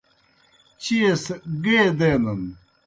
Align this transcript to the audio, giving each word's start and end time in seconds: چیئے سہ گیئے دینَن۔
چیئے 0.81 1.11
سہ 1.23 1.33
گیئے 1.63 1.85
دینَن۔ 1.97 2.41